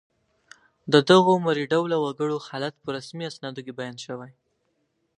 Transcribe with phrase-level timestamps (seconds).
[0.93, 4.31] د دغو مري ډوله وګړو حالت په رسمي اسنادو کې بیان شوی